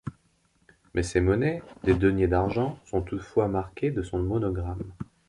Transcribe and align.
Mais 0.95 1.03
ces 1.03 1.21
monnaies, 1.21 1.61
des 1.83 1.93
deniers 1.93 2.25
d'argent, 2.27 2.79
sont 2.85 3.03
toutefois 3.03 3.47
marquées 3.47 3.91
de 3.91 4.01
son 4.01 4.17
monogramme. 4.17 4.81